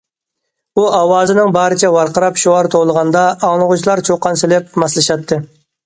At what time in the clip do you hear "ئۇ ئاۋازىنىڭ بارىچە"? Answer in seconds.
0.79-1.91